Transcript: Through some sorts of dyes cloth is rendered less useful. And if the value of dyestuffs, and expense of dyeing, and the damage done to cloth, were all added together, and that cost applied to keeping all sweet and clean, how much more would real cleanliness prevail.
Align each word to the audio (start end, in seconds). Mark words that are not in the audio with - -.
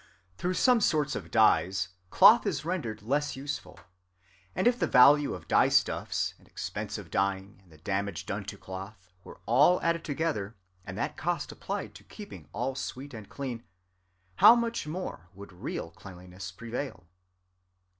Through 0.35 0.55
some 0.55 0.81
sorts 0.81 1.15
of 1.15 1.29
dyes 1.29 1.89
cloth 2.09 2.47
is 2.47 2.65
rendered 2.65 3.03
less 3.03 3.35
useful. 3.35 3.79
And 4.55 4.67
if 4.67 4.79
the 4.79 4.87
value 4.87 5.35
of 5.35 5.47
dyestuffs, 5.47 6.33
and 6.39 6.47
expense 6.47 6.97
of 6.97 7.11
dyeing, 7.11 7.59
and 7.61 7.71
the 7.71 7.77
damage 7.77 8.25
done 8.25 8.43
to 8.45 8.57
cloth, 8.57 9.11
were 9.23 9.39
all 9.45 9.79
added 9.83 10.03
together, 10.03 10.55
and 10.87 10.97
that 10.97 11.17
cost 11.17 11.51
applied 11.51 11.93
to 11.93 12.03
keeping 12.03 12.49
all 12.51 12.73
sweet 12.73 13.13
and 13.13 13.29
clean, 13.29 13.63
how 14.37 14.55
much 14.55 14.87
more 14.87 15.29
would 15.35 15.53
real 15.53 15.91
cleanliness 15.91 16.51
prevail. 16.51 17.05